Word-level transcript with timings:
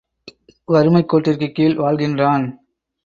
வறுமைக்கோட்டிற்குக் 0.67 1.51
கீழ் 1.51 1.77
வாழ்கின்றான். 1.77 2.45